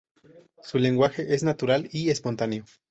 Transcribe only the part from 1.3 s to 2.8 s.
es natural y espontáneo.